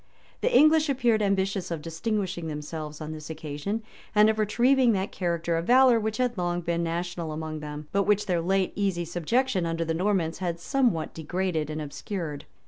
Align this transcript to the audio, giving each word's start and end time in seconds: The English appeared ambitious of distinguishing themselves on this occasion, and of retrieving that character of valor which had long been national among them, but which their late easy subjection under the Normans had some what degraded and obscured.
The 0.41 0.51
English 0.51 0.89
appeared 0.89 1.21
ambitious 1.21 1.69
of 1.69 1.83
distinguishing 1.83 2.47
themselves 2.47 3.01
on 3.01 3.11
this 3.11 3.29
occasion, 3.29 3.83
and 4.15 4.31
of 4.31 4.39
retrieving 4.39 4.93
that 4.93 5.11
character 5.11 5.57
of 5.57 5.67
valor 5.67 5.99
which 5.99 6.17
had 6.17 6.39
long 6.39 6.61
been 6.61 6.81
national 6.81 7.31
among 7.31 7.59
them, 7.59 7.87
but 7.91 8.05
which 8.05 8.25
their 8.25 8.41
late 8.41 8.73
easy 8.75 9.05
subjection 9.05 9.63
under 9.67 9.85
the 9.85 9.93
Normans 9.93 10.39
had 10.39 10.59
some 10.59 10.91
what 10.91 11.13
degraded 11.13 11.69
and 11.69 11.79
obscured. 11.79 12.45